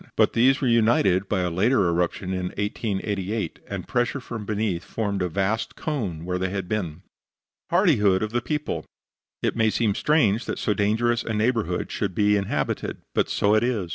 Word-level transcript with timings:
But 0.17 0.33
these 0.33 0.59
were 0.61 0.67
united 0.67 1.29
by 1.29 1.41
a 1.41 1.51
later 1.51 1.85
eruption 1.87 2.31
in 2.31 2.45
1888, 2.57 3.59
and 3.67 3.87
pressure 3.87 4.19
from 4.19 4.45
beneath 4.47 4.83
formed 4.83 5.21
a 5.21 5.29
vast 5.29 5.75
cone 5.75 6.25
where 6.25 6.39
they 6.39 6.49
had 6.49 6.67
been. 6.67 7.03
HARDIHOOD 7.69 8.23
OF 8.23 8.31
THE 8.31 8.41
PEOPLE 8.41 8.87
It 9.43 9.55
may 9.55 9.69
seem 9.69 9.93
strange 9.93 10.45
that 10.45 10.57
so 10.57 10.73
dangerous 10.73 11.21
a 11.23 11.35
neighborhood 11.35 11.91
should 11.91 12.15
be 12.15 12.35
inhabited. 12.35 12.97
But 13.13 13.29
so 13.29 13.53
it 13.53 13.63
is. 13.63 13.89